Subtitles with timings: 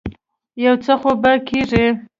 [0.65, 1.85] يو څه خو به کېږي.